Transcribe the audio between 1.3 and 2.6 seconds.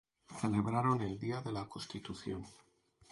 de la Constitución